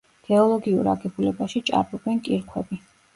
გეოლოგიურ 0.27 0.87
აგებულებაში 0.93 1.61
ჭარბობენ 1.67 2.17
კირქვები. 2.29 2.79